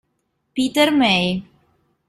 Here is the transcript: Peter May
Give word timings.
Peter 0.55 0.89
May 0.89 1.45